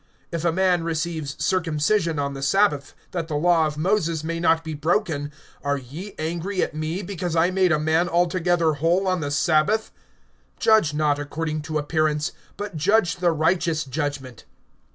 [0.33, 4.63] (23)If a man receives circumcision on the sabbath, that the law of Moses may not
[4.63, 5.31] be broken;
[5.63, 9.91] are ye angry at me, because I made a man altogether whole on the sabbath?
[10.59, 14.45] (24)Judge not according to appearance, but judge the righteous judgment.